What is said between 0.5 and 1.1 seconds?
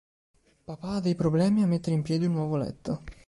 Papà ha